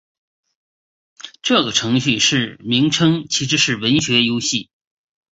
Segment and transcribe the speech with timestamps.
[1.43, 4.71] 这个程序的名称其实是个文字游戏。